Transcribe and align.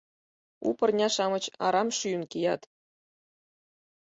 У 0.67 0.69
пырня-шамыч 0.77 1.43
арам 1.65 1.89
шӱйын 1.97 2.23
кият. 2.31 2.61